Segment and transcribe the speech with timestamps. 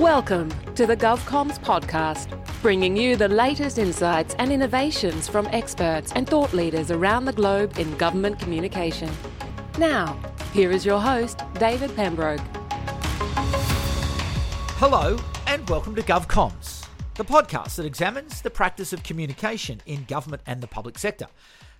[0.00, 2.28] Welcome to the GovComms podcast,
[2.60, 7.78] bringing you the latest insights and innovations from experts and thought leaders around the globe
[7.78, 9.10] in government communication.
[9.78, 10.20] Now,
[10.52, 12.42] here is your host, David Pembroke.
[14.76, 15.16] Hello,
[15.46, 20.60] and welcome to GovComms, the podcast that examines the practice of communication in government and
[20.60, 21.28] the public sector.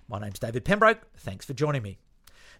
[0.07, 1.05] My name's David Pembroke.
[1.17, 1.99] Thanks for joining me.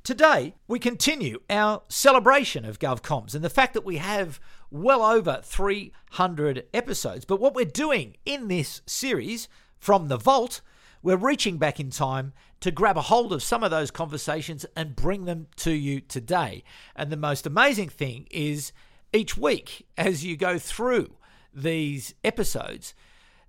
[0.03, 4.39] Today, we continue our celebration of GovComms and the fact that we have
[4.70, 7.26] well over 300 episodes.
[7.26, 9.48] But what we're doing in this series
[9.80, 10.62] from the vault,
[11.02, 14.95] we're reaching back in time to grab a hold of some of those conversations and
[14.95, 16.63] bring them to you today.
[16.95, 18.71] And the most amazing thing is
[19.13, 21.15] each week, as you go through
[21.54, 22.93] these episodes,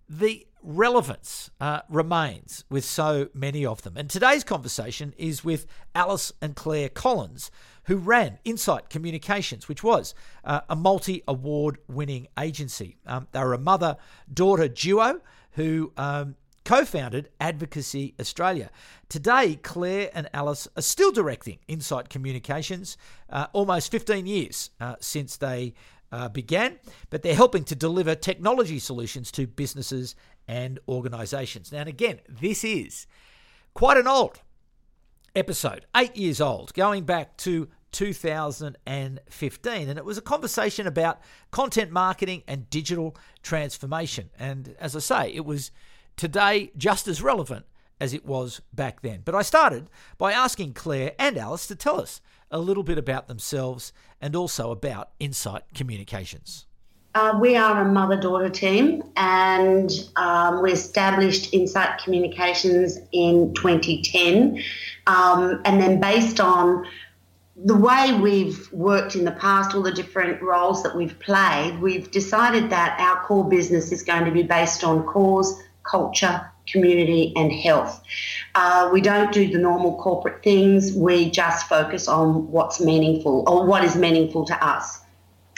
[0.09, 3.97] the relevance uh, remains with so many of them.
[3.97, 7.51] And today's conversation is with Alice and Clare Collins,
[7.89, 12.99] who ran Insight Communications, which was uh, a multi award winning agency.
[13.07, 13.97] Um, they were a mother
[14.33, 15.21] daughter duo
[15.53, 16.37] who um,
[16.67, 18.71] co founded Advocacy Australia.
[19.09, 22.99] Today, Clare and Alice are still directing Insight Communications,
[23.31, 25.73] uh, almost 15 years uh, since they
[26.13, 30.15] uh, began, but they're helping to deliver technology solutions to businesses
[30.47, 31.73] and organisations.
[31.73, 33.07] Now, and again, this is
[33.73, 34.41] quite an old
[35.35, 39.89] episode, eight years old, going back to 2015.
[39.89, 44.31] And it was a conversation about content marketing and digital transformation.
[44.39, 45.71] And as I say, it was
[46.17, 47.67] today just as relevant
[48.01, 49.23] as it was back then.
[49.25, 53.29] But I started by asking Clare and Alice to tell us a little bit about
[53.29, 56.67] themselves and also about Insight Communications.
[57.15, 64.63] Uh, we are a mother daughter team and um, we established Insight Communications in 2010.
[65.07, 66.87] Um, and then, based on
[67.65, 72.11] the way we've worked in the past, all the different roles that we've played, we've
[72.11, 77.53] decided that our core business is going to be based on cause, culture, community, and
[77.53, 78.01] health.
[78.55, 80.93] Uh, we don't do the normal corporate things.
[80.93, 85.01] We just focus on what's meaningful or what is meaningful to us.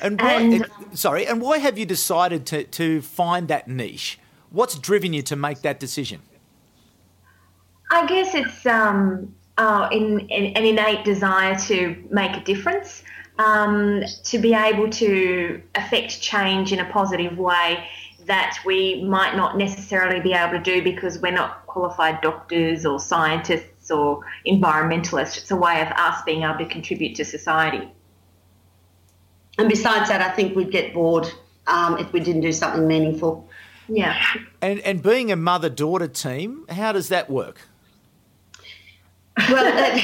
[0.02, 4.18] And, why, and sorry, and why have you decided to, to find that niche?
[4.48, 6.22] What's driven you to make that decision?
[7.90, 13.02] I guess it's um, uh, in, in, an innate desire to make a difference,
[13.38, 17.86] um, to be able to affect change in a positive way
[18.24, 22.98] that we might not necessarily be able to do because we're not qualified doctors or
[22.98, 25.36] scientists or environmentalists.
[25.36, 27.86] It's a way of us being able to contribute to society.
[29.58, 31.30] And besides that, I think we'd get bored
[31.66, 33.46] um, if we didn't do something meaningful.
[33.88, 34.18] Yeah.
[34.62, 37.66] And and being a mother daughter team, how does that work?
[39.38, 40.00] Well,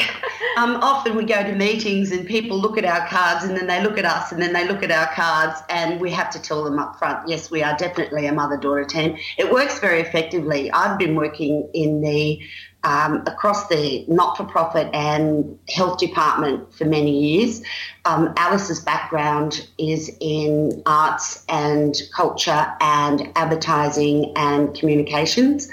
[0.56, 3.82] um, often we go to meetings and people look at our cards and then they
[3.82, 6.64] look at us and then they look at our cards and we have to tell
[6.64, 9.16] them up front, yes, we are definitely a mother daughter team.
[9.36, 10.70] It works very effectively.
[10.70, 12.40] I've been working in the
[12.84, 17.60] um, across the not for profit and health department for many years.
[18.04, 25.68] Um, Alice's background is in arts and culture and advertising and communications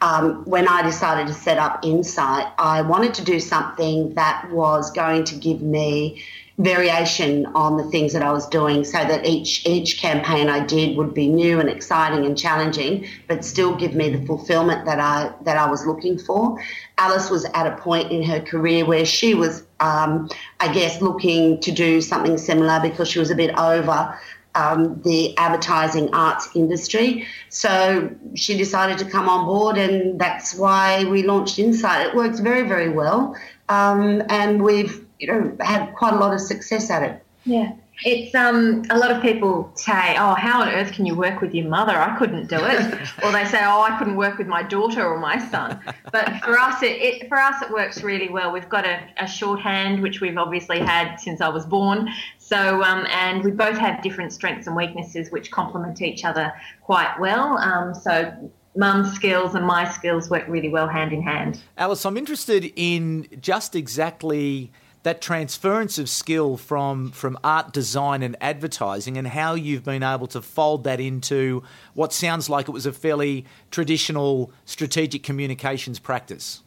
[0.00, 4.90] um, when I decided to set up Insight, I wanted to do something that was
[4.92, 6.22] going to give me
[6.58, 10.96] variation on the things that I was doing so that each each campaign I did
[10.96, 15.32] would be new and exciting and challenging but still give me the fulfillment that I
[15.42, 16.58] that I was looking for.
[16.96, 21.60] Alice was at a point in her career where she was um, I guess looking
[21.60, 24.18] to do something similar because she was a bit over
[24.56, 27.26] um, the advertising arts industry.
[27.50, 32.06] So she decided to come on board, and that's why we launched Insight.
[32.06, 33.36] It works very, very well,
[33.68, 37.22] um, and we've you know had quite a lot of success at it.
[37.44, 37.72] Yeah.
[38.04, 41.54] It's um a lot of people say, "Oh, how on earth can you work with
[41.54, 41.92] your mother?
[41.92, 45.18] I couldn't do it," or they say, "Oh, I couldn't work with my daughter or
[45.18, 45.80] my son."
[46.12, 48.52] But for us, it, it for us it works really well.
[48.52, 52.08] We've got a, a shorthand which we've obviously had since I was born.
[52.38, 57.18] So um, and we both have different strengths and weaknesses which complement each other quite
[57.18, 57.58] well.
[57.58, 58.32] Um, so
[58.76, 61.60] mum's skills and my skills work really well hand in hand.
[61.78, 64.70] Alice, I'm interested in just exactly
[65.06, 70.26] that transference of skill from from art design and advertising and how you've been able
[70.26, 71.62] to fold that into
[71.94, 76.64] what sounds like it was a fairly traditional strategic communications practice.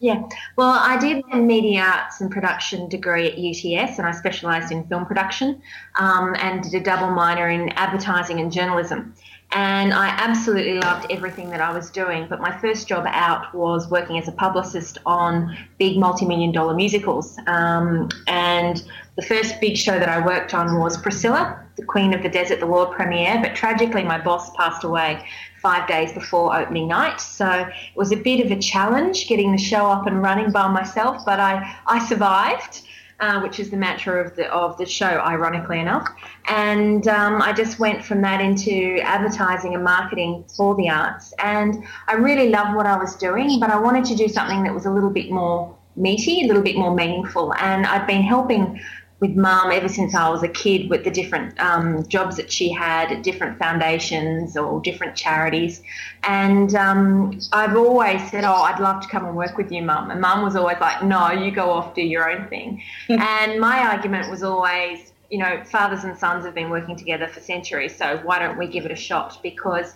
[0.00, 0.22] Yeah,
[0.56, 4.86] well, I did a media arts and production degree at UTS, and I specialised in
[4.88, 5.60] film production,
[5.98, 9.14] um, and did a double minor in advertising and journalism.
[9.52, 12.26] And I absolutely loved everything that I was doing.
[12.28, 17.38] But my first job out was working as a publicist on big multi-million dollar musicals.
[17.46, 18.84] Um, and
[19.16, 22.60] the first big show that I worked on was Priscilla, the Queen of the Desert,
[22.60, 23.40] the world premiere.
[23.40, 25.24] But tragically, my boss passed away
[25.62, 27.20] five days before opening night.
[27.20, 30.68] So it was a bit of a challenge getting the show up and running by
[30.68, 32.82] myself, but I, I survived
[33.20, 36.08] uh, which is the mantra of the of the show, ironically enough.
[36.48, 41.32] And um, I just went from that into advertising and marketing for the arts.
[41.38, 44.74] And I really loved what I was doing, but I wanted to do something that
[44.74, 47.54] was a little bit more meaty, a little bit more meaningful.
[47.54, 48.80] And I'd been helping
[49.20, 52.70] with mum ever since I was a kid with the different um, jobs that she
[52.70, 55.82] had at different foundations or different charities.
[56.24, 60.10] And um, I've always said, Oh, I'd love to come and work with you, mum.
[60.10, 62.82] And mum was always like, No, you go off, do your own thing.
[63.08, 67.40] and my argument was always, you know, fathers and sons have been working together for
[67.40, 69.38] centuries, so why don't we give it a shot?
[69.42, 69.94] Because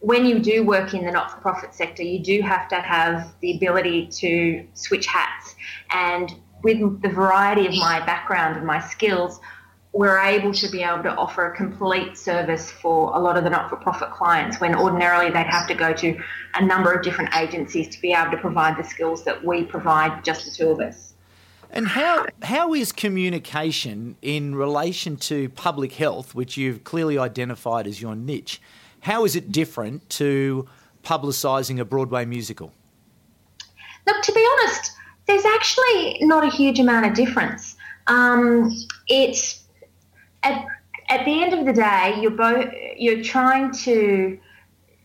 [0.00, 3.32] when you do work in the not for profit sector, you do have to have
[3.40, 5.54] the ability to switch hats
[5.90, 6.34] and
[6.66, 9.38] with the variety of my background and my skills,
[9.92, 13.50] we're able to be able to offer a complete service for a lot of the
[13.50, 16.20] not-for-profit clients when ordinarily they'd have to go to
[16.56, 20.24] a number of different agencies to be able to provide the skills that we provide
[20.24, 21.14] just the two of us.
[21.70, 28.02] And how how is communication in relation to public health, which you've clearly identified as
[28.02, 28.60] your niche?
[29.00, 30.66] How is it different to
[31.04, 32.72] publicising a Broadway musical?
[34.06, 37.76] Look, to be honest, there's actually not a huge amount of difference.
[38.06, 38.70] Um,
[39.08, 39.64] it's
[40.42, 40.64] at,
[41.08, 44.38] at the end of the day, you're both you're trying to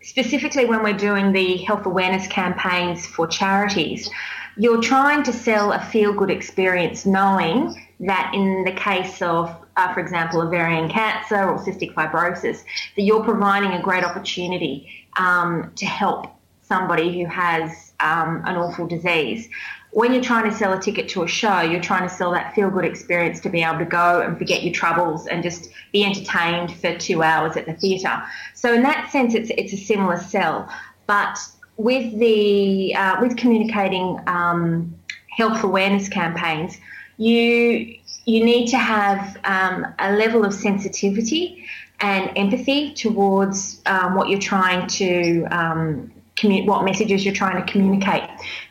[0.02, 4.10] specifically when we're doing the health awareness campaigns for charities,
[4.58, 9.94] you're trying to sell a feel good experience, knowing that in the case of, uh,
[9.94, 12.64] for example, ovarian cancer or cystic fibrosis,
[12.96, 16.28] that you're providing a great opportunity um, to help
[16.64, 19.48] somebody who has um, an awful disease
[19.92, 22.56] when you're trying to sell a ticket to a show, you're trying to sell that
[22.56, 26.04] feel good experience to be able to go and forget your troubles and just be
[26.06, 28.24] entertained for two hours at the theatre.
[28.54, 30.70] So in that sense, it's it's a similar sell,
[31.08, 31.38] but
[31.76, 34.96] with the uh, with communicating um,
[35.30, 36.78] health awareness campaigns,
[37.18, 41.66] you you need to have um, a level of sensitivity
[42.00, 46.12] and empathy towards um, what you're trying to um,
[46.42, 48.24] commu- what messages you're trying to communicate.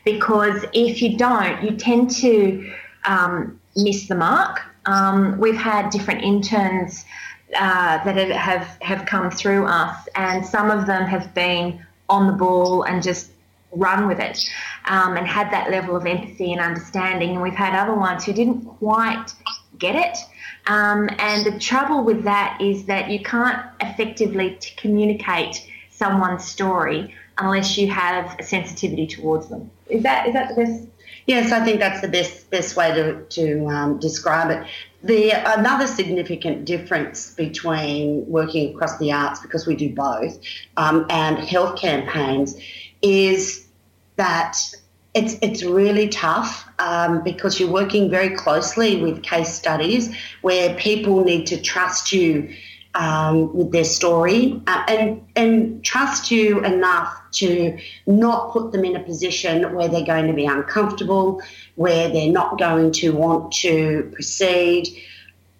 [0.04, 2.72] Because if you don't, you tend to
[3.04, 4.62] um, miss the mark.
[4.86, 7.04] Um, we've had different interns
[7.54, 12.32] uh, that have have come through us, and some of them have been on the
[12.32, 13.30] ball and just
[13.72, 14.38] run with it
[14.86, 17.30] um, and had that level of empathy and understanding.
[17.30, 19.32] And we've had other ones who didn't quite
[19.78, 20.18] get it.
[20.66, 27.76] Um, and the trouble with that is that you can't effectively communicate someone's story unless
[27.76, 29.70] you have a sensitivity towards them.
[29.88, 30.86] Is that is that the best?
[31.26, 34.66] Yes, I think that's the best best way to to um, describe it.
[35.02, 40.38] The another significant difference between working across the arts, because we do both,
[40.76, 42.56] um, and health campaigns,
[43.02, 43.66] is
[44.16, 44.56] that
[45.14, 51.24] it's it's really tough um, because you're working very closely with case studies where people
[51.24, 52.54] need to trust you
[52.94, 54.60] um, with their story.
[54.66, 60.04] Uh, and and trust you enough to not put them in a position where they're
[60.04, 61.40] going to be uncomfortable,
[61.76, 64.88] where they're not going to want to proceed.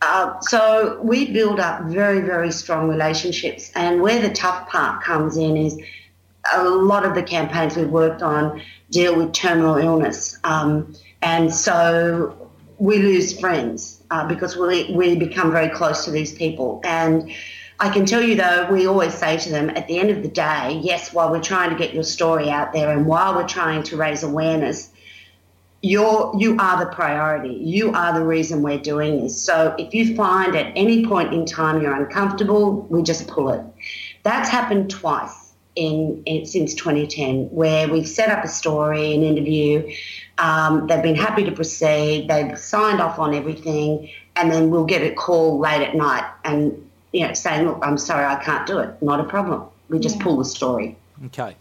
[0.03, 5.37] Uh, so we build up very very strong relationships, and where the tough part comes
[5.37, 5.79] in is
[6.55, 12.40] a lot of the campaigns we've worked on deal with terminal illness, um, and so
[12.81, 16.81] we lose friends uh, because we, we become very close to these people.
[16.83, 17.31] And
[17.79, 20.29] I can tell you, though, we always say to them at the end of the
[20.29, 23.83] day, yes, while we're trying to get your story out there and while we're trying
[23.85, 24.91] to raise awareness,
[25.83, 27.55] you're, you are the priority.
[27.55, 29.41] You are the reason we're doing this.
[29.41, 33.63] So if you find at any point in time you're uncomfortable, we just pull it.
[34.23, 39.91] That's happened twice in, in since 2010, where we've set up a story, an interview,
[40.41, 42.29] um, they've been happy to proceed.
[42.29, 46.91] They've signed off on everything, and then we'll get a call late at night and
[47.13, 49.01] you know saying, "Look, I'm sorry, I can't do it.
[49.03, 50.23] Not a problem." We just yeah.
[50.23, 50.97] pull the story.
[51.27, 51.57] Okay.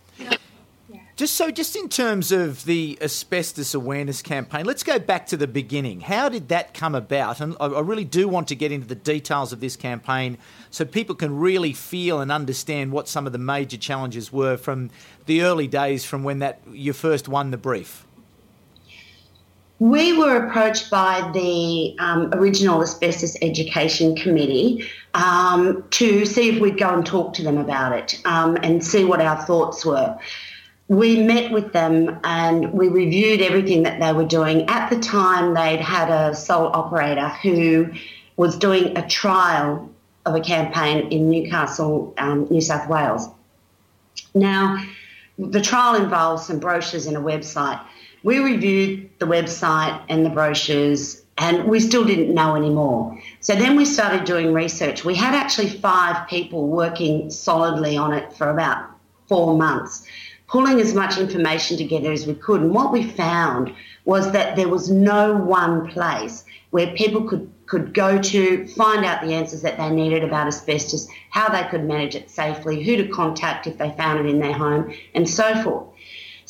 [1.20, 5.48] Just so, just in terms of the asbestos awareness campaign, let's go back to the
[5.48, 6.00] beginning.
[6.00, 7.42] How did that come about?
[7.42, 10.38] And I, I really do want to get into the details of this campaign
[10.70, 14.92] so people can really feel and understand what some of the major challenges were from
[15.26, 18.06] the early days from when that you first won the brief.
[19.80, 26.78] We were approached by the um, original Asbestos Education Committee um, to see if we'd
[26.78, 30.18] go and talk to them about it um, and see what our thoughts were.
[30.90, 34.68] We met with them and we reviewed everything that they were doing.
[34.70, 37.94] At the time, they'd had a sole operator who
[38.36, 39.90] was doing a trial
[40.26, 43.30] of a campaign in Newcastle, um, New South Wales.
[44.34, 44.84] Now,
[45.38, 47.80] the trial involves some brochures and a website
[48.24, 53.18] we reviewed the website and the brochures and we still didn't know anymore.
[53.40, 55.06] So then we started doing research.
[55.06, 58.90] We had actually five people working solidly on it for about
[59.28, 60.06] four months,
[60.48, 62.62] pulling as much information together as we could.
[62.62, 63.74] And what we found
[64.04, 69.22] was that there was no one place where people could, could go to find out
[69.22, 73.08] the answers that they needed about asbestos, how they could manage it safely, who to
[73.08, 75.89] contact if they found it in their home, and so forth.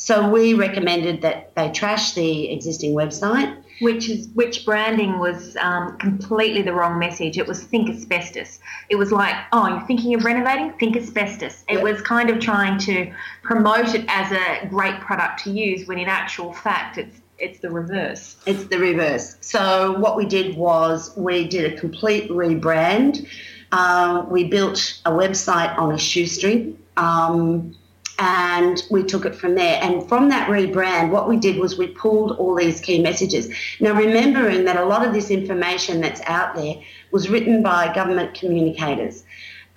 [0.00, 3.54] So we recommended that they trash the existing website.
[3.82, 7.36] Which is which branding was um, completely the wrong message.
[7.36, 8.60] It was think asbestos.
[8.88, 10.72] It was like, oh, you're thinking of renovating?
[10.78, 11.64] Think asbestos.
[11.68, 11.82] It yep.
[11.82, 16.08] was kind of trying to promote it as a great product to use, when in
[16.08, 18.36] actual fact, it's it's the reverse.
[18.46, 19.36] It's the reverse.
[19.42, 23.26] So what we did was we did a complete rebrand.
[23.70, 26.78] Uh, we built a website on a shoestring.
[26.96, 27.76] Um,
[28.20, 29.82] and we took it from there.
[29.82, 33.48] And from that rebrand, what we did was we pulled all these key messages.
[33.80, 36.74] Now, remembering that a lot of this information that's out there
[37.12, 39.24] was written by government communicators.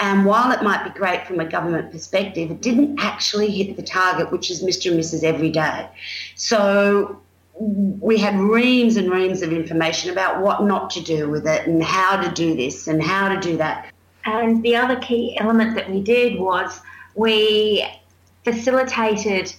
[0.01, 3.83] And while it might be great from a government perspective, it didn't actually hit the
[3.83, 4.91] target, which is Mr.
[4.91, 5.23] and Mrs.
[5.23, 5.87] Everyday.
[6.35, 7.21] So
[7.57, 11.81] we had reams and reams of information about what not to do with it and
[11.81, 13.87] how to do this and how to do that.
[14.25, 16.81] And the other key element that we did was
[17.15, 17.85] we
[18.43, 19.53] facilitated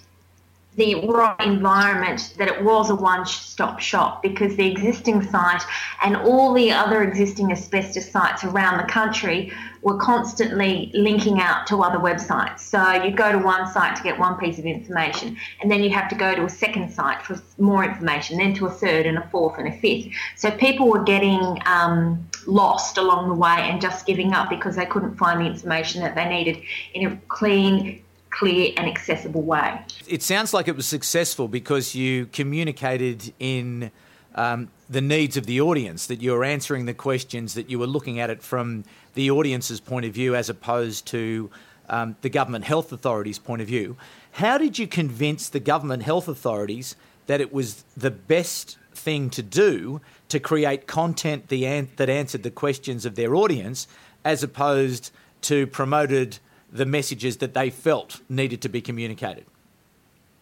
[0.77, 5.63] the right environment that it was a one stop shop because the existing site
[6.03, 11.83] and all the other existing asbestos sites around the country were constantly linking out to
[11.83, 12.61] other websites.
[12.61, 15.91] So you go to one site to get one piece of information, and then you
[15.91, 19.19] have to go to a second site for more information, then to a third and
[19.19, 20.13] a fourth and a fifth.
[20.37, 24.87] So people were getting um, lost along the way and just giving up because they
[24.87, 26.63] couldn't find the information that they needed
[26.95, 28.03] in a clean,
[28.39, 29.81] clear and accessible way.
[30.07, 33.91] It sounds like it was successful because you communicated in
[34.35, 37.87] um, the needs of the audience, that you were answering the questions, that you were
[37.87, 41.51] looking at it from the audience's point of view as opposed to
[41.89, 43.97] um, the government health authorities' point of view.
[44.33, 49.43] How did you convince the government health authorities that it was the best thing to
[49.43, 53.87] do to create content that answered the questions of their audience
[54.25, 55.11] as opposed
[55.43, 56.39] to promoted
[56.75, 59.47] the messages that they felt needed to be communicated?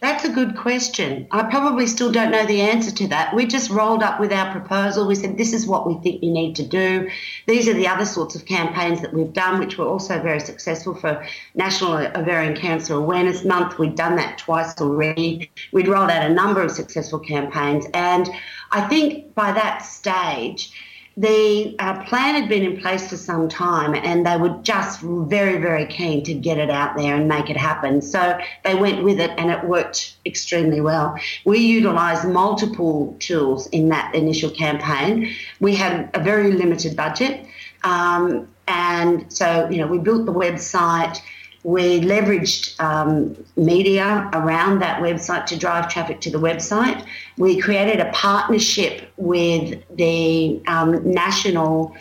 [0.00, 1.28] That's a good question.
[1.30, 3.36] I probably still don't know the answer to that.
[3.36, 5.06] We just rolled up with our proposal.
[5.06, 7.08] We said, this is what we think you need to do.
[7.46, 10.96] These are the other sorts of campaigns that we've done, which were also very successful
[10.96, 11.24] for
[11.54, 13.78] National Ovarian Cancer Awareness Month.
[13.78, 15.52] We'd done that twice already.
[15.70, 17.86] We'd rolled out a number of successful campaigns.
[17.94, 18.28] And
[18.72, 20.72] I think by that stage,
[21.16, 25.60] the uh, plan had been in place for some time and they were just very,
[25.60, 28.00] very keen to get it out there and make it happen.
[28.00, 31.18] So they went with it and it worked extremely well.
[31.44, 35.34] We utilised multiple tools in that initial campaign.
[35.60, 37.46] We had a very limited budget.
[37.84, 41.20] Um, and so, you know, we built the website
[41.64, 47.06] we leveraged um, media around that website to drive traffic to the website.
[47.38, 51.96] We created a partnership with the um, national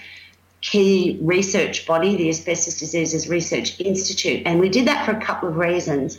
[0.62, 5.50] key research body, the Asbestos Diseases Research Institute, and we did that for a couple
[5.50, 6.18] of reasons.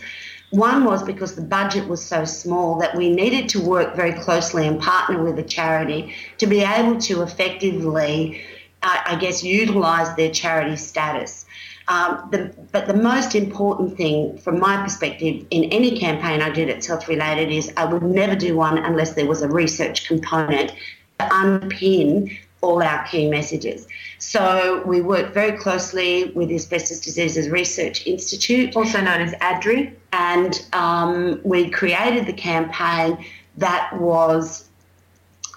[0.51, 4.67] One was because the budget was so small that we needed to work very closely
[4.67, 8.43] and partner with a charity to be able to effectively,
[8.83, 11.47] uh, I guess, utilise their charity status.
[11.89, 16.69] Um, the, but the most important thing, from my perspective, in any campaign I did
[16.69, 20.71] that's health related, is I would never do one unless there was a research component
[21.19, 23.87] to underpin all our key messages.
[24.19, 29.93] So we worked very closely with the Asbestos Diseases Research Institute, also known as ADRI,
[30.13, 33.25] and um, we created the campaign
[33.59, 34.69] that was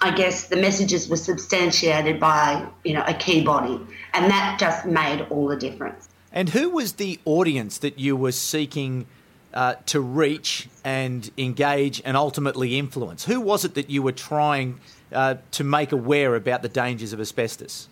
[0.02, 3.80] I guess the messages were substantiated by you know a key body,
[4.12, 6.08] and that just made all the difference.
[6.36, 9.06] And who was the audience that you were seeking
[9.54, 13.24] uh, to reach and engage and ultimately influence?
[13.24, 14.78] Who was it that you were trying
[15.10, 17.88] uh, to make aware about the dangers of asbestos?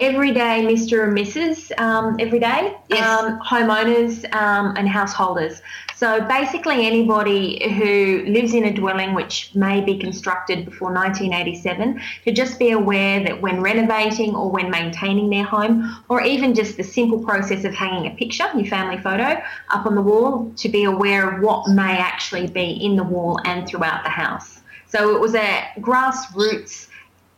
[0.00, 1.08] everyday Mr.
[1.08, 1.76] and Mrs.
[1.78, 3.04] Um, every day, Yes.
[3.04, 5.60] um, homeowners um, and householders.
[5.98, 12.36] So basically, anybody who lives in a dwelling which may be constructed before 1987 should
[12.36, 16.84] just be aware that when renovating or when maintaining their home, or even just the
[16.84, 20.84] simple process of hanging a picture, your family photo, up on the wall, to be
[20.84, 24.60] aware of what may actually be in the wall and throughout the house.
[24.86, 26.86] So it was a grassroots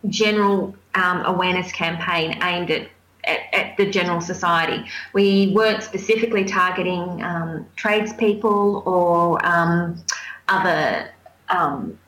[0.08, 2.88] general um, awareness campaign aimed at,
[3.24, 4.84] at, at, the general society.
[5.12, 10.02] We weren't specifically targeting um, tradespeople or um,
[10.48, 11.10] other
[11.48, 11.98] um,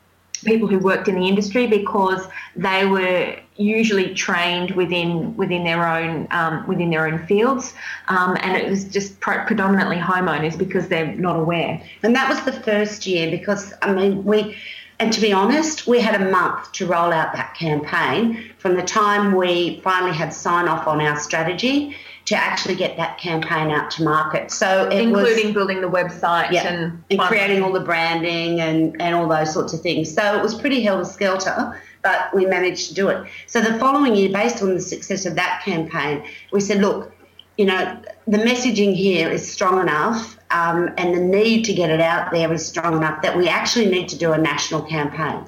[0.43, 6.27] people who worked in the industry because they were usually trained within within their own
[6.31, 7.73] um, within their own fields,
[8.07, 11.81] um, and it was just pre- predominantly homeowners because they're not aware.
[12.03, 14.55] And that was the first year because I mean we
[14.99, 18.83] and to be honest, we had a month to roll out that campaign from the
[18.83, 21.95] time we finally had sign off on our strategy
[22.25, 24.49] to actually get that campaign out to market.
[24.49, 29.13] So including was, building the website yeah, and, and creating all the branding and, and
[29.13, 30.13] all those sorts of things.
[30.13, 33.27] So it was pretty helter skelter, but we managed to do it.
[33.47, 36.23] So the following year, based on the success of that campaign,
[36.53, 37.11] we said, look,
[37.57, 41.99] you know, the messaging here is strong enough um, and the need to get it
[41.99, 45.43] out there is strong enough that we actually need to do a national campaign.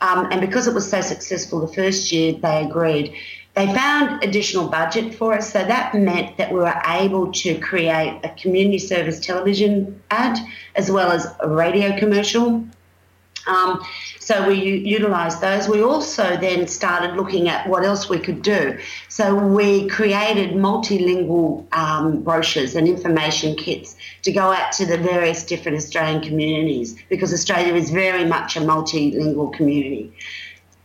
[0.00, 3.14] Um, and because it was so successful the first year, they agreed.
[3.54, 8.20] They found additional budget for us, so that meant that we were able to create
[8.22, 10.38] a community service television ad
[10.74, 12.64] as well as a radio commercial.
[13.46, 13.84] Um,
[14.18, 15.68] so we utilised those.
[15.68, 18.78] We also then started looking at what else we could do.
[19.08, 25.44] So we created multilingual um, brochures and information kits to go out to the various
[25.44, 30.12] different Australian communities because Australia is very much a multilingual community.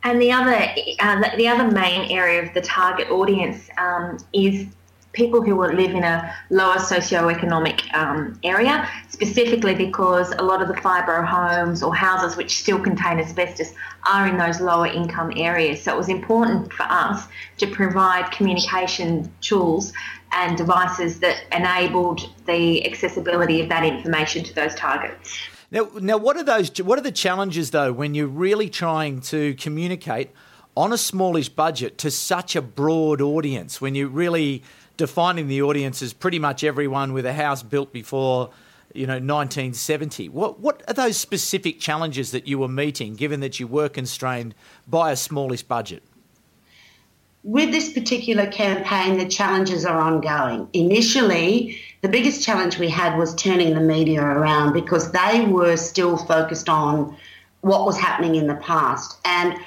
[0.03, 0.56] And the other,
[1.00, 4.65] uh, the other main area of the target audience um, is
[5.13, 10.74] people who live in a lower socioeconomic um, area, specifically because a lot of the
[10.75, 13.74] fibro homes or houses which still contain asbestos
[14.10, 15.82] are in those lower income areas.
[15.82, 17.27] So it was important for us
[17.58, 19.94] to provide communication tools
[20.32, 25.38] and devices that enabled the accessibility of that information to those targets.
[25.72, 26.82] Now, now, what are those?
[26.82, 30.30] What are the challenges though when you're really trying to communicate
[30.75, 33.80] on a smallish budget to such a broad audience?
[33.80, 34.63] When you're really
[35.01, 38.51] defining the audience as pretty much everyone with a house built before,
[38.94, 40.29] you know, 1970.
[40.29, 44.53] What what are those specific challenges that you were meeting, given that you were constrained
[44.87, 46.03] by a smallish budget?
[47.44, 50.70] With this particular campaign, the challenges are ongoing.
[50.74, 56.16] Initially, the biggest challenge we had was turning the media around because they were still
[56.16, 57.18] focused on
[57.61, 59.18] what was happening in the past.
[59.25, 59.57] And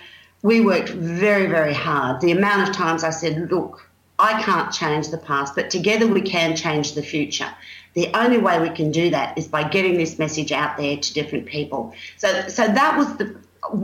[0.42, 2.20] we worked very, very hard.
[2.20, 6.22] The amount of times I said, look, I can't change the past, but together we
[6.22, 7.48] can change the future.
[7.94, 11.14] The only way we can do that is by getting this message out there to
[11.14, 11.94] different people.
[12.16, 13.36] So, so that was the,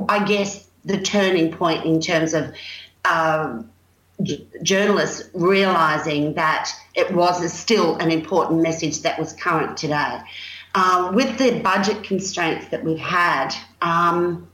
[0.09, 2.53] I guess, the turning point in terms of
[3.05, 3.71] um,
[4.23, 10.21] j- journalists realizing that it was still an important message that was current today.
[10.75, 14.49] Uh, with the budget constraints that we've had, um,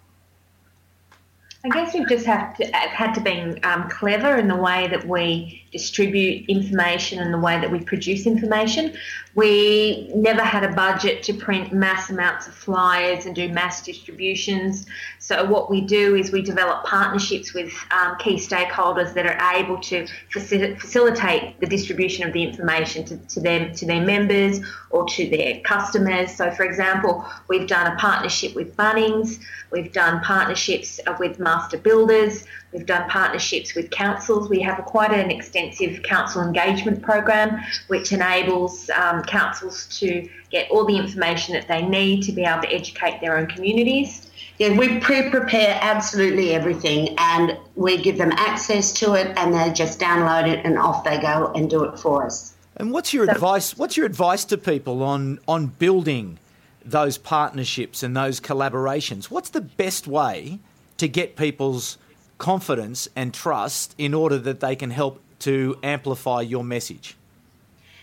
[1.65, 5.07] I guess we've just have to, had to be um, clever in the way that
[5.07, 8.97] we distribute information and the way that we produce information.
[9.35, 14.87] We never had a budget to print mass amounts of flyers and do mass distributions.
[15.19, 19.79] So what we do is we develop partnerships with um, key stakeholders that are able
[19.91, 24.61] to facil- facilitate the distribution of the information to, to them to their members
[24.91, 26.35] or to their customers.
[26.35, 29.39] So, for example, we've done a partnership with Bunnings.
[29.71, 32.45] We've done partnerships with master builders.
[32.77, 34.51] We've done partnerships with councils.
[34.51, 40.71] We have a, quite an extensive council engagement program, which enables um, councils to get
[40.71, 44.31] all the information that they need to be able to educate their own communities.
[44.59, 49.99] Yeah, we pre-prepare absolutely everything, and we give them access to it, and they just
[49.99, 52.55] download it, and off they go and do it for us.
[52.77, 53.79] And what's your so, advice?
[53.79, 56.39] What's your advice to people on on building
[56.85, 59.31] those partnerships and those collaborations?
[59.31, 60.59] What's the best way
[60.99, 61.97] to get people's
[62.39, 67.17] confidence and trust in order that they can help to amplify your message?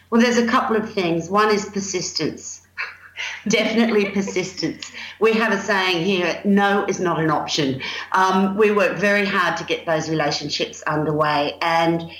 [0.09, 1.29] Well, there's a couple of things.
[1.29, 2.61] One is persistence.
[3.47, 4.91] Definitely persistence.
[5.19, 7.81] We have a saying here no is not an option.
[8.11, 11.57] Um, we work very hard to get those relationships underway.
[11.61, 12.11] And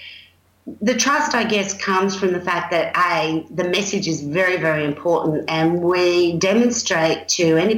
[0.81, 4.85] the trust, I guess, comes from the fact that A, the message is very, very
[4.85, 7.75] important, and we demonstrate to any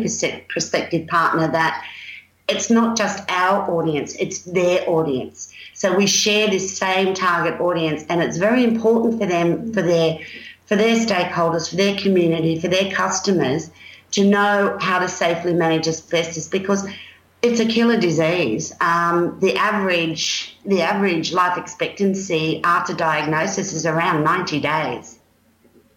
[0.48, 1.84] prospective partner that
[2.48, 5.52] it's not just our audience, it's their audience.
[5.74, 10.20] So we share this same target audience, and it's very important for them, for their,
[10.66, 13.72] for their stakeholders, for their community, for their customers,
[14.12, 16.88] to know how to safely manage asbestos because
[17.42, 18.74] it's a killer disease.
[18.80, 25.20] Um, the average the average life expectancy after diagnosis is around 90 days.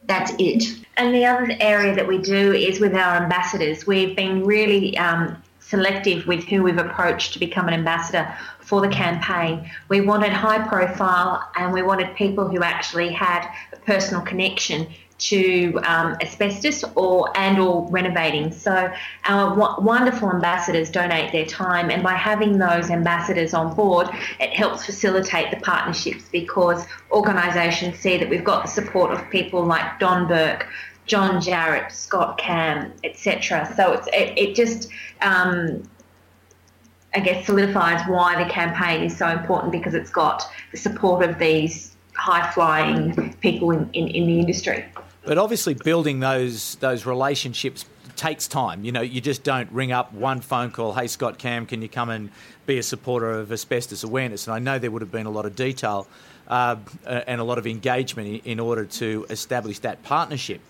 [0.05, 0.65] That's it.
[0.97, 3.87] And the other area that we do is with our ambassadors.
[3.87, 8.89] We've been really um, selective with who we've approached to become an ambassador for the
[8.89, 9.71] campaign.
[9.89, 15.75] We wanted high profile and we wanted people who actually had a personal connection to
[15.85, 18.53] um, asbestos or and or renovating.
[18.53, 18.93] So
[19.25, 24.51] our w- wonderful ambassadors donate their time, and by having those ambassadors on board, it
[24.51, 29.99] helps facilitate the partnerships because organisations see that we've got the support of people like
[29.99, 30.69] Don Burke.
[31.09, 33.71] John Jarrett, Scott Cam, etc.
[33.77, 34.89] So it's, it, it just
[35.21, 35.83] um,
[37.15, 41.39] I guess solidifies why the campaign is so important because it's got the support of
[41.39, 44.85] these high flying people in, in, in the industry.
[45.25, 48.85] But obviously, building those those relationships takes time.
[48.85, 50.93] You know, you just don't ring up one phone call.
[50.93, 52.31] Hey, Scott Cam, can you come and
[52.67, 54.47] be a supporter of asbestos awareness?
[54.47, 56.07] And I know there would have been a lot of detail
[56.49, 60.61] uh, and a lot of engagement in order to establish that partnership.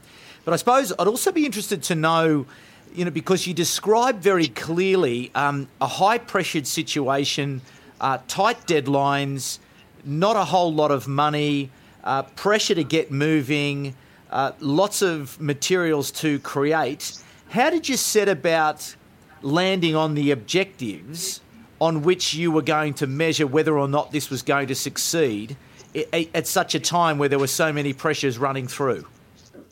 [0.48, 2.46] But I suppose I'd also be interested to know,
[2.94, 7.60] you know, because you describe very clearly um, a high pressured situation,
[8.00, 9.58] uh, tight deadlines,
[10.06, 11.70] not a whole lot of money,
[12.02, 13.94] uh, pressure to get moving
[14.30, 17.22] uh, lots of materials to create.
[17.50, 18.96] How did you set about
[19.42, 21.42] landing on the objectives
[21.78, 25.58] on which you were going to measure whether or not this was going to succeed
[26.14, 29.04] at such a time where there were so many pressures running through?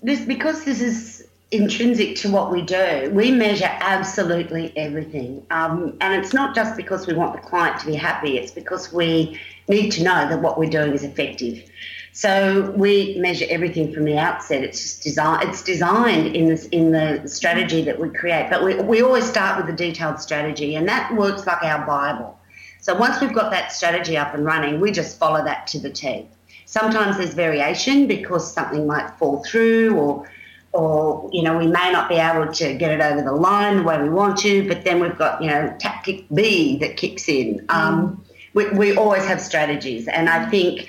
[0.03, 3.11] This because this is intrinsic to what we do.
[3.13, 7.87] We measure absolutely everything, um, and it's not just because we want the client to
[7.87, 8.37] be happy.
[8.37, 11.69] It's because we need to know that what we're doing is effective.
[12.13, 14.63] So we measure everything from the outset.
[14.65, 15.49] It's just design.
[15.49, 18.49] It's designed in this in the strategy that we create.
[18.51, 22.39] But we, we always start with a detailed strategy, and that works like our Bible.
[22.81, 25.91] So once we've got that strategy up and running, we just follow that to the
[25.91, 26.27] T.
[26.66, 30.29] Sometimes there's variation because something might fall through, or
[30.72, 33.83] or you know we may not be able to get it over the line the
[33.83, 34.66] way we want to.
[34.68, 37.61] But then we've got you know tactic B that kicks in.
[37.66, 37.74] Mm.
[37.74, 38.24] Um,
[38.55, 40.88] we, we always have strategies, and I think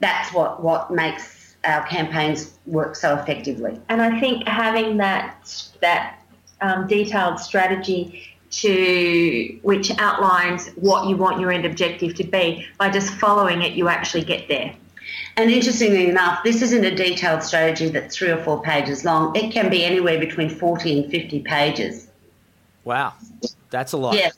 [0.00, 3.80] that's what, what makes our campaigns work so effectively.
[3.88, 6.18] And I think having that that
[6.60, 12.90] um, detailed strategy to which outlines what you want your end objective to be, by
[12.90, 14.74] just following it, you actually get there.
[15.36, 19.36] And interestingly enough, this isn't a detailed strategy that's three or four pages long.
[19.36, 22.08] It can be anywhere between 40 and 50 pages.
[22.84, 23.14] Wow,
[23.70, 24.14] that's a lot.
[24.14, 24.30] Yeah.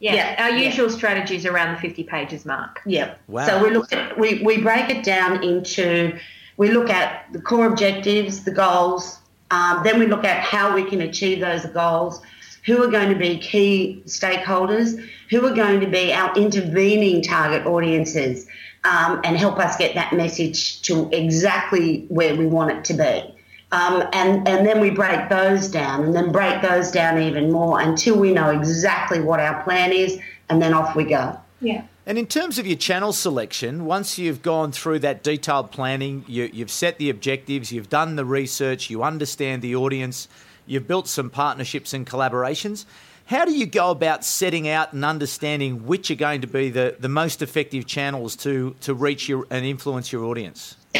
[0.00, 0.96] Yeah, yeah, our usual yeah.
[0.96, 2.80] strategy is around the 50 pages mark.
[2.86, 3.14] Yeah.
[3.26, 3.46] Wow.
[3.46, 6.16] So we look at, we, we break it down into,
[6.56, 9.18] we look at the core objectives, the goals,
[9.50, 12.20] um, then we look at how we can achieve those goals,
[12.64, 17.66] who are going to be key stakeholders, who are going to be our intervening target
[17.66, 18.46] audiences,
[18.88, 23.34] um, and help us get that message to exactly where we want it to be.
[23.70, 27.80] Um, and, and then we break those down and then break those down even more
[27.80, 31.38] until we know exactly what our plan is and then off we go.
[31.60, 31.82] Yeah.
[32.06, 36.48] And in terms of your channel selection, once you've gone through that detailed planning, you,
[36.60, 40.28] have set the objectives, you've done the research, you understand the audience,
[40.64, 42.86] you've built some partnerships and collaborations.
[43.28, 46.96] How do you go about setting out and understanding which are going to be the,
[46.98, 50.76] the most effective channels to, to reach your, and influence your audience?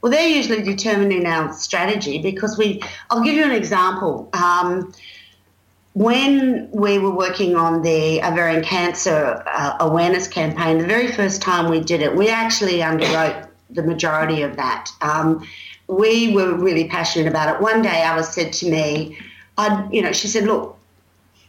[0.00, 2.82] Well, they're usually determining our strategy because we.
[3.08, 4.28] I'll give you an example.
[4.34, 4.92] Um,
[5.94, 11.70] when we were working on the ovarian cancer uh, awareness campaign, the very first time
[11.70, 14.90] we did it, we actually underwrote the majority of that.
[15.00, 15.48] Um,
[15.86, 17.62] we were really passionate about it.
[17.62, 19.16] One day, Alice said to me,
[19.56, 20.73] "I, you know," she said, "Look,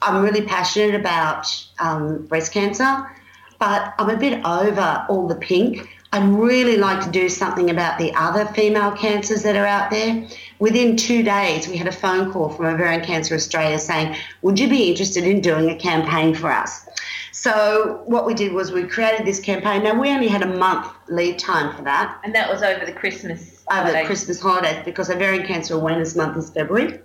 [0.06, 1.48] I'm really passionate about
[1.80, 3.12] um, breast cancer,
[3.60, 8.00] but I'm a bit over all the pink." I'd really like to do something about
[8.00, 10.26] the other female cancers that are out there.
[10.60, 14.70] Within two days, we had a phone call from Ovarian Cancer Australia saying, Would you
[14.70, 16.88] be interested in doing a campaign for us?
[17.34, 19.84] So, what we did was we created this campaign.
[19.84, 22.18] Now, we only had a month lead time for that.
[22.24, 24.04] And that was over the Christmas Over holidays.
[24.04, 27.02] the Christmas holidays because Ovarian Cancer Awareness Month is February.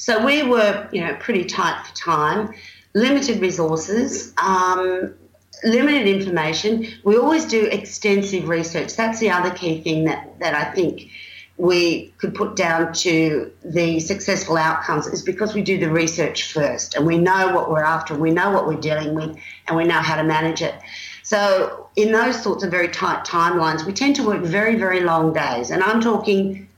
[0.00, 2.54] So, we were, you know, pretty tight for time,
[2.94, 4.32] limited resources.
[4.38, 5.14] Um,
[5.62, 6.86] limited information.
[7.04, 8.96] We always do extensive research.
[8.96, 11.10] That's the other key thing that, that I think
[11.58, 16.94] we could put down to the successful outcomes is because we do the research first
[16.94, 19.36] and we know what we're after, we know what we're dealing with,
[19.68, 20.74] and we know how to manage it.
[21.22, 25.34] So, in those sorts of very tight timelines, we tend to work very, very long
[25.34, 25.70] days.
[25.70, 26.69] And I'm talking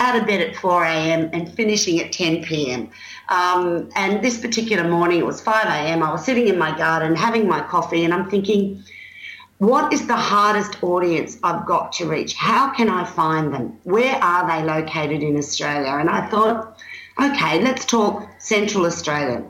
[0.00, 1.30] out of bed at 4 a.m.
[1.32, 2.88] and finishing at 10 p.m.
[3.30, 6.04] Um, and this particular morning, it was 5 a.m.
[6.04, 8.84] I was sitting in my garden having my coffee, and I'm thinking,
[9.58, 12.34] what is the hardest audience I've got to reach?
[12.34, 13.76] How can I find them?
[13.82, 15.90] Where are they located in Australia?
[15.90, 16.78] And I thought,
[17.20, 19.42] okay, let's talk Central Australia.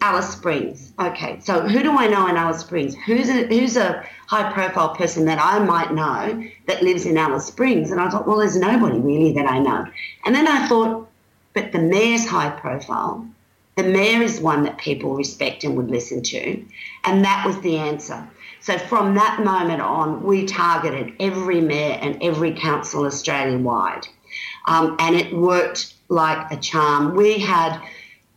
[0.00, 0.92] Alice Springs.
[0.98, 2.94] Okay, so who do I know in Alice Springs?
[3.06, 7.46] Who's a, who's a high profile person that I might know that lives in Alice
[7.46, 7.90] Springs?
[7.90, 9.86] And I thought, well, there's nobody really that I know.
[10.24, 11.08] And then I thought,
[11.52, 13.26] but the mayor's high profile.
[13.76, 16.64] The mayor is one that people respect and would listen to.
[17.04, 18.28] And that was the answer.
[18.60, 24.06] So from that moment on, we targeted every mayor and every council Australia wide.
[24.66, 27.14] Um, and it worked like a charm.
[27.14, 27.80] We had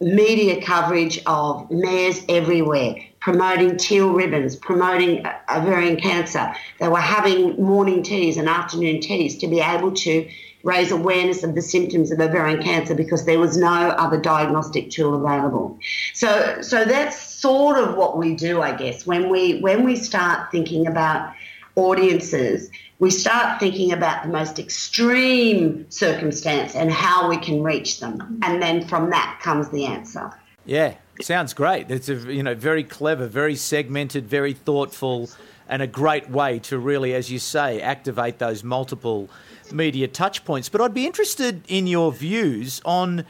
[0.01, 6.51] media coverage of mayors everywhere promoting teal ribbons, promoting ovarian cancer.
[6.79, 10.27] They were having morning teas and afternoon teas to be able to
[10.63, 15.15] raise awareness of the symptoms of ovarian cancer because there was no other diagnostic tool
[15.15, 15.79] available.
[16.13, 20.51] So, so that's sort of what we do, I guess, when we when we start
[20.51, 21.33] thinking about
[21.81, 22.69] audiences
[23.01, 28.39] we start thinking about the most extreme circumstance and how we can reach them.
[28.43, 30.31] And then from that comes the answer.
[30.67, 31.89] Yeah, sounds great.
[31.89, 35.31] It's a you know very clever, very segmented, very thoughtful,
[35.67, 39.31] and a great way to really, as you say, activate those multiple
[39.71, 40.69] media touch points.
[40.69, 43.25] But I'd be interested in your views on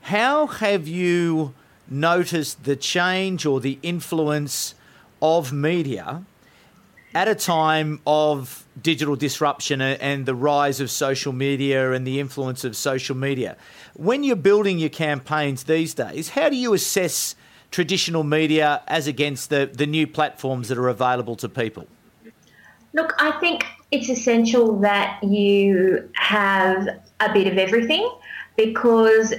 [0.00, 1.54] how have you
[1.88, 4.74] noticed the change or the influence
[5.20, 6.24] of media
[7.14, 12.64] at a time of digital disruption and the rise of social media and the influence
[12.64, 13.56] of social media.
[13.94, 17.34] When you're building your campaigns these days, how do you assess
[17.70, 21.86] traditional media as against the, the new platforms that are available to people?
[22.94, 26.88] Look, I think it's essential that you have
[27.20, 28.10] a bit of everything
[28.56, 29.34] because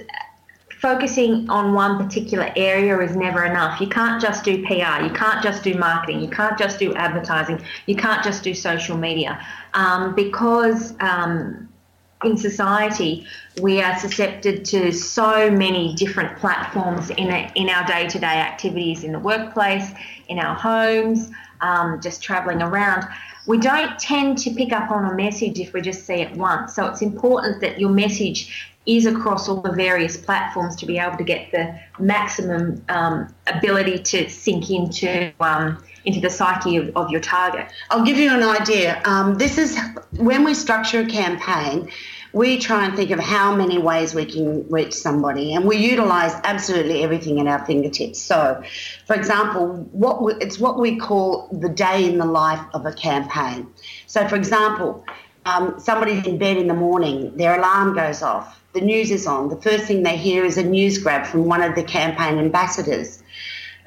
[0.84, 3.80] focusing on one particular area is never enough.
[3.80, 7.62] You can't just do PR, you can't just do marketing, you can't just do advertising,
[7.86, 9.44] you can't just do social media
[9.74, 10.94] um, because.
[11.00, 11.70] Um,
[12.26, 13.28] in society,
[13.60, 18.26] we are susceptible to so many different platforms in, a, in our day to day
[18.26, 19.92] activities in the workplace,
[20.30, 23.04] in our homes, um, just traveling around.
[23.46, 26.76] We don't tend to pick up on a message if we just see it once.
[26.76, 31.18] So it's important that your message is across all the various platforms to be able
[31.18, 37.10] to get the maximum um, ability to sink into um, into the psyche of, of,
[37.10, 37.66] your target.
[37.90, 39.02] I'll give you an idea.
[39.06, 39.80] Um, this is
[40.18, 41.90] when we structure a campaign.
[42.34, 46.34] We try and think of how many ways we can reach somebody, and we utilise
[46.44, 48.20] absolutely everything at our fingertips.
[48.20, 48.62] So,
[49.06, 52.92] for example, what we, it's what we call the day in the life of a
[52.92, 53.68] campaign.
[54.08, 55.06] So, for example,
[55.46, 59.50] um, somebody's in bed in the morning, their alarm goes off the news is on,
[59.50, 63.22] the first thing they hear is a news grab from one of the campaign ambassadors.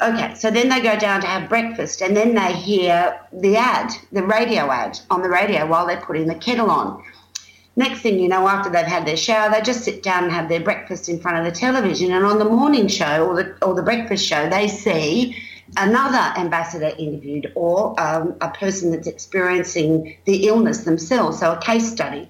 [0.01, 3.93] Okay, so then they go down to have breakfast and then they hear the ad,
[4.13, 7.03] the radio ad on the radio while they're putting the kettle on.
[7.77, 10.49] Next thing you know, after they've had their shower, they just sit down and have
[10.49, 12.13] their breakfast in front of the television.
[12.13, 15.37] And on the morning show or the, or the breakfast show, they see
[15.77, 21.91] another ambassador interviewed or um, a person that's experiencing the illness themselves, so a case
[21.91, 22.29] study.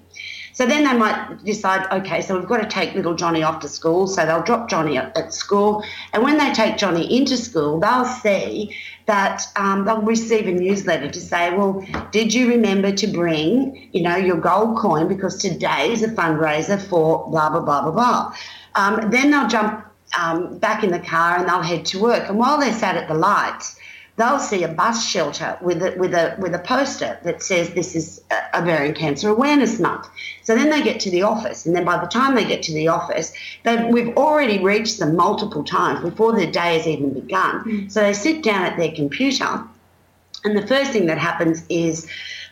[0.57, 3.69] So then they might decide, okay, so we've got to take little Johnny off to
[3.69, 4.07] school.
[4.07, 5.83] So they'll drop Johnny at, at school.
[6.13, 11.11] And when they take Johnny into school, they'll see that um, they'll receive a newsletter
[11.11, 15.91] to say, well, did you remember to bring, you know, your gold coin because today
[15.91, 18.35] is a fundraiser for blah, blah, blah, blah, blah.
[18.73, 19.86] Um, then they'll jump
[20.19, 22.29] um, back in the car and they'll head to work.
[22.29, 23.77] And while they're sat at the lights,
[24.17, 27.95] they'll see a bus shelter with a, with a with a poster that says this
[27.95, 28.21] is
[28.53, 30.07] ovarian cancer awareness month.
[30.43, 32.73] So then they get to the office, and then by the time they get to
[32.73, 33.31] the office,
[33.65, 37.63] we've already reached them multiple times before the day has even begun.
[37.63, 37.91] Mm.
[37.91, 39.63] So they sit down at their computer,
[40.43, 42.09] and the first thing that happens is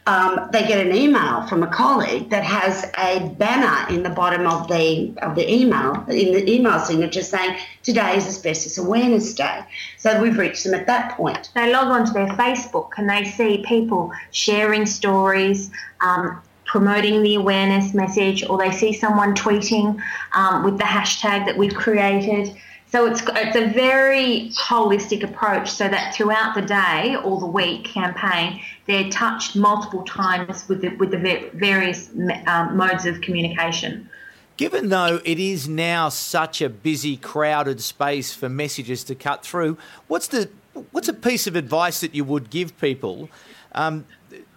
[0.08, 4.46] um, they get an email from a colleague that has a banner in the bottom
[4.46, 9.62] of the of the email in the email signature saying today is Asbestos Awareness Day.
[9.98, 11.50] So we've reached them at that point.
[11.56, 15.72] They log onto their Facebook and they see people sharing stories.
[16.02, 20.02] Um, promoting the awareness message, or they see someone tweeting
[20.34, 22.54] um, with the hashtag that we've created.
[22.88, 27.86] So it's it's a very holistic approach, so that throughout the day or the week
[27.86, 32.10] campaign, they're touched multiple times with the, with the various
[32.48, 34.10] um, modes of communication.
[34.58, 39.78] Given though it is now such a busy, crowded space for messages to cut through,
[40.08, 40.50] what's the
[40.92, 43.30] What's a piece of advice that you would give people
[43.72, 44.06] um,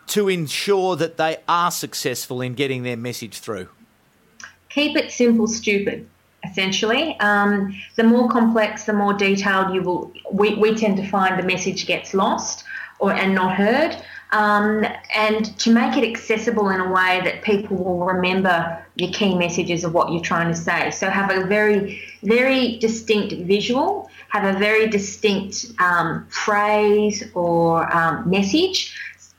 [0.08, 3.68] to ensure that they are successful in getting their message through?
[4.70, 6.08] Keep it simple, stupid.
[6.44, 10.12] Essentially, um, the more complex, the more detailed you will.
[10.32, 12.64] We, we tend to find the message gets lost
[12.98, 13.96] or and not heard.
[14.30, 19.34] Um, and to make it accessible in a way that people will remember your key
[19.34, 20.90] messages of what you're trying to say.
[20.90, 28.28] So have a very, very distinct visual, have a very distinct um, phrase or um,
[28.28, 28.94] message,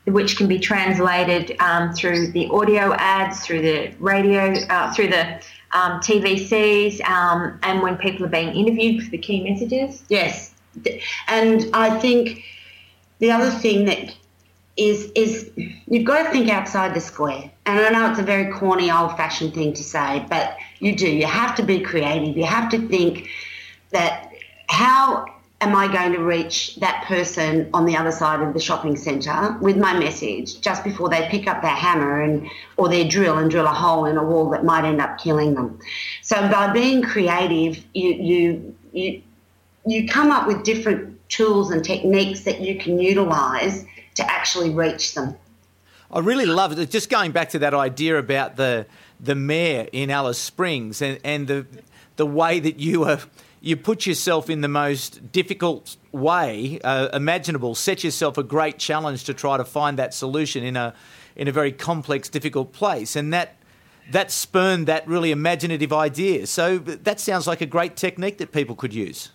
[0.05, 5.39] which can be translated um, through the audio ads, through the radio, uh, through the
[5.71, 10.03] um, TVCs, um, and when people are being interviewed for the key messages.
[10.09, 10.53] Yes,
[11.27, 12.43] and I think
[13.19, 14.15] the other thing that
[14.77, 17.51] is is you've got to think outside the square.
[17.65, 21.09] And I know it's a very corny, old-fashioned thing to say, but you do.
[21.09, 22.35] You have to be creative.
[22.35, 23.29] You have to think
[23.91, 24.31] that
[24.67, 25.25] how
[25.61, 29.57] am I going to reach that person on the other side of the shopping centre
[29.61, 33.51] with my message just before they pick up their hammer and or their drill and
[33.51, 35.79] drill a hole in a wall that might end up killing them.
[36.21, 39.21] So by being creative, you you you
[39.85, 43.85] you come up with different tools and techniques that you can utilise
[44.19, 45.35] to actually reach them.
[46.11, 46.89] I really love it.
[46.89, 48.85] Just going back to that idea about the
[49.19, 51.65] the mayor in Alice Springs and, and the
[52.15, 53.19] the way that you are
[53.61, 59.25] you put yourself in the most difficult way uh, imaginable, set yourself a great challenge
[59.25, 60.93] to try to find that solution in a
[61.35, 63.55] in a very complex, difficult place, and that
[64.11, 66.47] that spurned that really imaginative idea.
[66.47, 69.29] So that sounds like a great technique that people could use.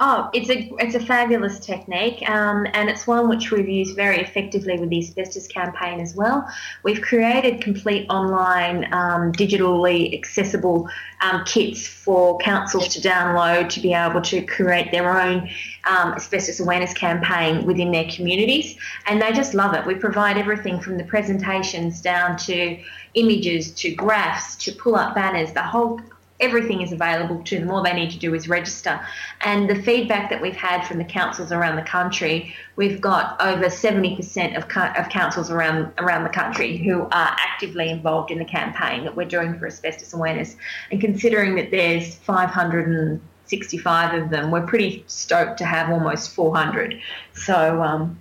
[0.00, 4.20] Oh, it's a it's a fabulous technique, um, and it's one which we've used very
[4.20, 6.48] effectively with the asbestos campaign as well.
[6.84, 10.88] We've created complete online, um, digitally accessible
[11.20, 15.50] um, kits for councils to download to be able to create their own
[15.88, 19.84] um, asbestos awareness campaign within their communities, and they just love it.
[19.84, 22.78] We provide everything from the presentations down to
[23.14, 26.00] images to graphs to pull up banners, the whole
[26.40, 27.70] everything is available to them.
[27.70, 29.00] All they need to do is register.
[29.42, 33.64] And the feedback that we've had from the councils around the country, we've got over
[33.64, 34.64] 70% of,
[34.96, 39.24] of councils around around the country who are actively involved in the campaign that we're
[39.24, 40.56] doing for asbestos awareness.
[40.90, 47.00] And considering that there's 565 of them, we're pretty stoked to have almost 400.
[47.34, 47.82] So.
[47.82, 48.18] Um,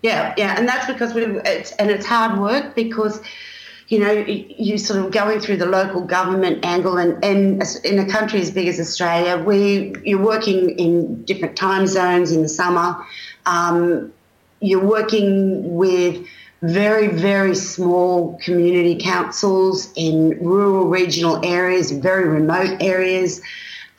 [0.00, 3.20] yeah, yeah, and that's because we it's and it's hard work because
[3.88, 8.06] you know, you sort of going through the local government angle, and, and in a
[8.06, 13.02] country as big as Australia, we you're working in different time zones in the summer.
[13.46, 14.12] Um,
[14.60, 16.26] you're working with
[16.60, 23.40] very, very small community councils in rural, regional areas, very remote areas.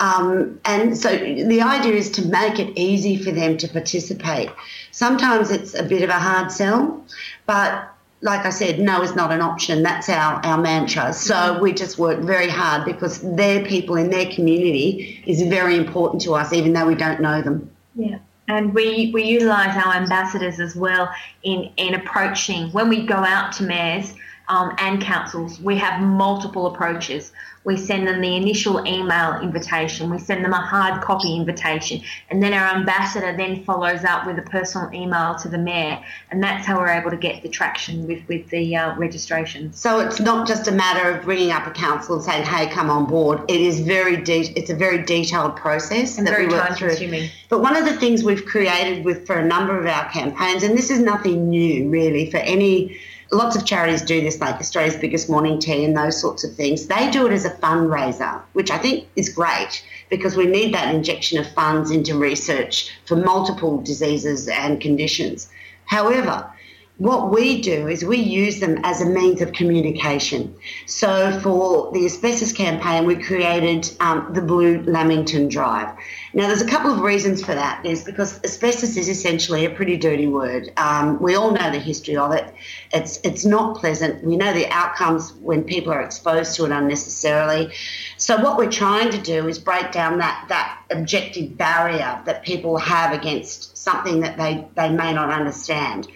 [0.02, 4.50] Um, and so the idea is to make it easy for them to participate.
[4.92, 7.04] Sometimes it's a bit of a hard sell,
[7.46, 7.90] but
[8.22, 9.82] like I said, no is not an option.
[9.82, 11.14] That's our, our mantra.
[11.14, 11.64] So mm-hmm.
[11.64, 16.34] we just work very hard because their people in their community is very important to
[16.34, 17.70] us, even though we don't know them.
[17.96, 18.20] Yeah.
[18.48, 23.54] And we, we utilise our ambassadors as well in, in approaching, when we go out
[23.54, 24.14] to mayors
[24.50, 27.32] um, and councils, we have multiple approaches.
[27.66, 32.42] We send them the initial email invitation, we send them a hard copy invitation, and
[32.42, 36.66] then our ambassador then follows up with a personal email to the mayor, and that's
[36.66, 39.72] how we're able to get the traction with with the uh, registration.
[39.74, 42.90] So it's not just a matter of ringing up a council and saying, "Hey, come
[42.90, 46.54] on board." It is very de- it's a very detailed process and that very we
[46.54, 46.90] work through.
[46.90, 47.30] Consuming.
[47.50, 50.78] But one of the things we've created with for a number of our campaigns, and
[50.78, 52.98] this is nothing new really for any
[53.32, 56.88] lots of charities do this, like Australia's Biggest Morning Tea and those sorts of things.
[56.88, 60.94] They do it as a fundraiser, which I think is great because we need that
[60.94, 65.50] injection of funds into research for multiple diseases and conditions.
[65.86, 66.50] However,
[67.00, 70.54] what we do is we use them as a means of communication.
[70.86, 75.96] So for the asbestos campaign, we created um, the Blue Lamington Drive.
[76.34, 77.86] Now, there's a couple of reasons for that.
[77.86, 80.74] Is because asbestos is essentially a pretty dirty word.
[80.76, 82.54] Um, we all know the history of it.
[82.94, 84.22] It's it's not pleasant.
[84.22, 87.74] We know the outcomes when people are exposed to it unnecessarily.
[88.18, 92.78] So what we're trying to do is break down that that objective barrier that people
[92.78, 96.10] have against something that they they may not understand.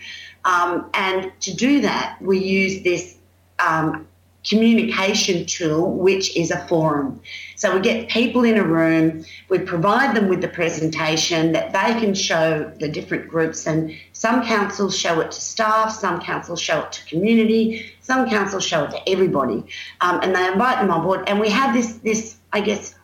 [0.46, 3.18] Um, and to do that, we use this
[3.60, 4.08] um,
[4.48, 7.22] communication tool, which is a forum.
[7.56, 12.00] So we get people in a room, we provide them with the presentation that they
[12.00, 16.82] can show the different groups, and some councils show it to staff, some councils show
[16.82, 19.64] it to community, some councils show it to everybody,
[20.02, 21.24] um, and they invite them on board.
[21.28, 22.96] And we have this, this I guess,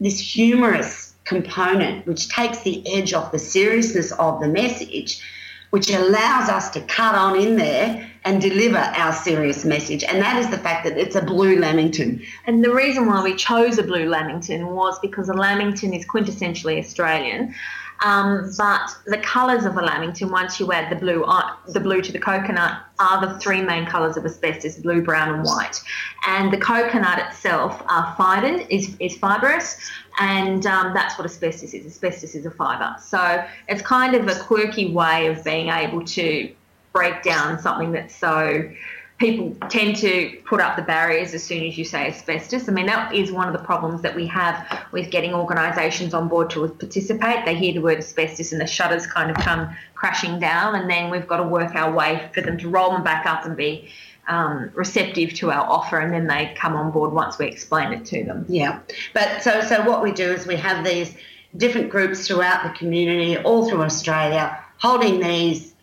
[0.00, 5.22] this humorous component, which takes the edge off the seriousness of the message,
[5.74, 10.04] which allows us to cut on in there and deliver our serious message.
[10.04, 12.22] And that is the fact that it's a blue lamington.
[12.46, 16.78] And the reason why we chose a blue lamington was because a lamington is quintessentially
[16.78, 17.56] Australian.
[18.04, 22.02] Um, but the colours of a lamington, once you add the blue, uh, the blue
[22.02, 25.82] to the coconut, are the three main colours of asbestos: blue, brown, and white.
[26.26, 29.78] And the coconut itself, uh, fibred, is is fibrous,
[30.20, 31.86] and um, that's what asbestos is.
[31.86, 36.54] Asbestos is a fibre, so it's kind of a quirky way of being able to
[36.92, 38.70] break down something that's so
[39.18, 42.68] people tend to put up the barriers as soon as you say asbestos.
[42.68, 46.28] I mean, that is one of the problems that we have with getting organisations on
[46.28, 47.44] board to participate.
[47.44, 51.10] They hear the word asbestos and the shutters kind of come crashing down, and then
[51.10, 53.88] we've got to work our way for them to roll them back up and be
[54.26, 58.04] um, receptive to our offer, and then they come on board once we explain it
[58.06, 58.44] to them.
[58.48, 58.80] Yeah,
[59.12, 61.14] but so so what we do is we have these
[61.56, 65.74] different groups throughout the community, all through Australia, holding these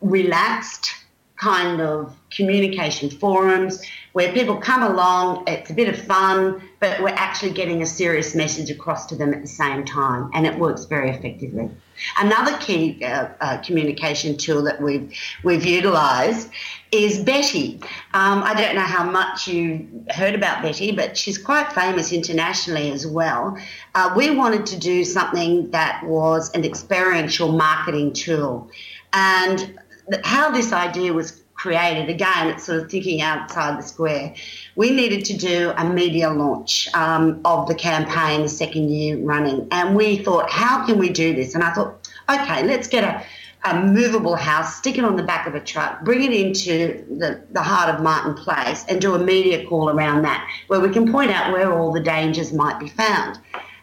[0.00, 0.94] relaxed
[1.38, 3.82] kind of communication forums
[4.12, 8.34] where people come along, it's a bit of fun, but we're actually getting a serious
[8.34, 11.70] message across to them at the same time, and it works very effectively.
[12.18, 15.12] Another key uh, uh, communication tool that we've
[15.44, 16.48] we've utilised
[16.90, 17.80] is Betty.
[18.14, 22.90] Um, I don't know how much you heard about Betty, but she's quite famous internationally
[22.90, 23.56] as well.
[23.94, 28.70] Uh, we wanted to do something that was an experiential marketing tool,
[29.12, 29.78] and
[30.24, 34.32] how this idea was created, again, it's sort of thinking outside the square.
[34.76, 39.66] We needed to do a media launch um, of the campaign, the second year running.
[39.72, 41.54] And we thought, how can we do this?
[41.54, 43.24] And I thought, okay, let's get a,
[43.68, 47.42] a movable house, stick it on the back of a truck, bring it into the,
[47.50, 51.10] the heart of Martin Place, and do a media call around that, where we can
[51.10, 53.36] point out where all the dangers might be found.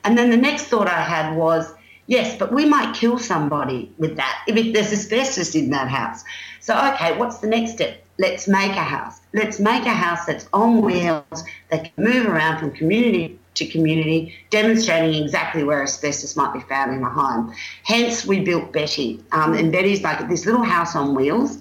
[0.05, 1.73] And then the next thought I had was,
[2.08, 6.24] Yes, but we might kill somebody with that if there's asbestos in that house.
[6.60, 8.03] So, okay, what's the next step?
[8.18, 9.20] Let's make a house.
[9.34, 14.36] Let's make a house that's on wheels, that can move around from community to community,
[14.51, 17.53] demonstrating exactly where asbestos might be found in a home.
[17.84, 19.24] Hence, we built Betty.
[19.32, 21.58] Um, and Betty's like this little house on wheels.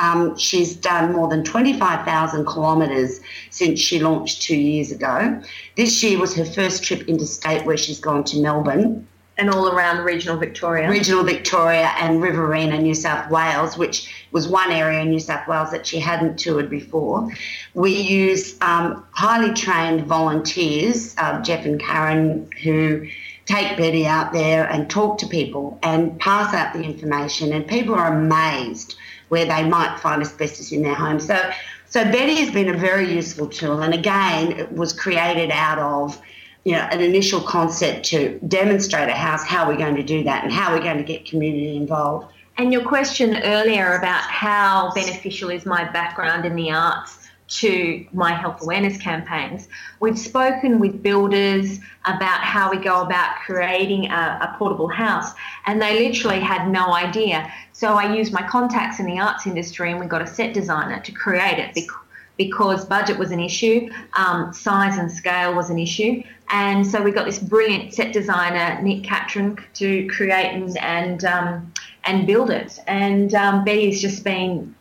[0.00, 3.20] Um, she's done more than 25,000 kilometres
[3.50, 5.40] since she launched two years ago.
[5.76, 9.06] This year was her first trip interstate where she's gone to Melbourne
[9.38, 10.88] and all around regional Victoria.
[10.90, 15.70] Regional Victoria and Riverina, New South Wales, which was one area in New South Wales
[15.70, 17.30] that she hadn't toured before.
[17.74, 23.08] We use um, highly trained volunteers, uh, Jeff and Karen, who
[23.46, 27.94] take Betty out there and talk to people and pass out the information, and people
[27.94, 28.96] are amazed
[29.30, 31.18] where they might find asbestos in their home.
[31.18, 31.50] So,
[31.88, 36.20] so Betty has been a very useful tool, and again, it was created out of
[36.64, 40.44] you know, an initial concept to demonstrate a house, how we're going to do that
[40.44, 42.32] and how we're going to get community involved.
[42.58, 48.32] And your question earlier about how beneficial is my background in the arts to my
[48.32, 49.68] health awareness campaigns.
[50.00, 55.32] We've spoken with builders about how we go about creating a, a, portable house,
[55.66, 57.52] and they literally had no idea.
[57.72, 61.00] So I used my contacts in the arts industry, and we got a set designer
[61.00, 62.01] to create it because
[62.50, 66.22] budget was an issue, um, size and scale was an issue.
[66.50, 71.72] And so we got this brilliant set designer, Nick Catron, to create and and, um,
[72.04, 72.78] and build it.
[72.86, 74.74] And um, Betty's just been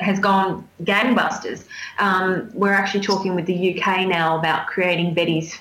[0.00, 1.66] has gone gangbusters.
[1.98, 5.58] Um, we're actually talking with the UK now about creating Betty's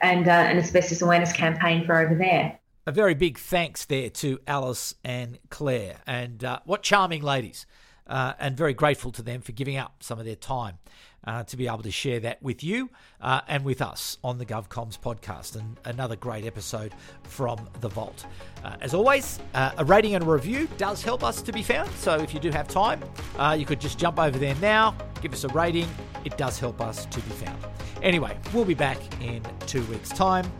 [0.00, 2.58] and uh, an asbestos awareness campaign for over there.
[2.86, 7.66] A very big thanks there to Alice and Clare, and uh, what charming ladies
[8.06, 10.78] uh, and very grateful to them for giving up some of their time
[11.26, 12.90] uh, to be able to share that with you
[13.20, 15.56] uh, and with us on the GovComms podcast.
[15.56, 16.92] And another great episode
[17.22, 18.26] from the Vault.
[18.62, 21.90] Uh, as always, uh, a rating and a review does help us to be found.
[21.92, 23.02] So if you do have time,
[23.38, 25.88] uh, you could just jump over there now, give us a rating.
[26.24, 27.58] It does help us to be found.
[28.02, 30.50] Anyway, we'll be back in two weeks' time.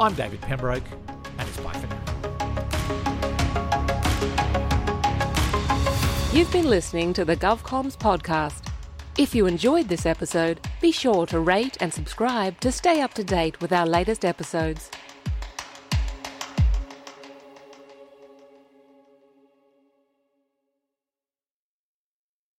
[0.00, 0.84] I'm David Pembroke,
[1.38, 2.03] and it's bye for now.
[6.34, 8.66] You've been listening to the GovComms podcast.
[9.16, 13.22] If you enjoyed this episode, be sure to rate and subscribe to stay up to
[13.22, 14.90] date with our latest episodes.